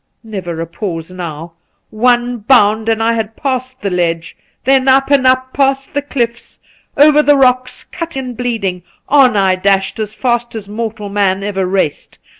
Never 0.23 0.59
a 0.59 0.65
pause 0.65 1.11
now. 1.11 1.53
One 1.91 2.37
bound, 2.39 2.89
and 2.89 3.03
I 3.03 3.13
had 3.13 3.35
passed 3.35 3.81
the 3.83 3.91
ledge; 3.91 4.35
then 4.63 4.87
up 4.87 5.11
and 5.11 5.27
up, 5.27 5.53
past 5.53 5.93
the 5.93 6.01
cliffs, 6.01 6.59
over 6.97 7.21
the 7.21 7.37
rocks, 7.37 7.83
cut 7.83 8.15
and 8.15 8.35
bleeding, 8.35 8.81
on 9.07 9.37
I 9.37 9.55
dashed 9.57 9.99
as 9.99 10.15
fast 10.15 10.55
as 10.55 10.67
mortal 10.67 11.07
man 11.09 11.43
ever 11.43 11.67
raced. 11.67 12.17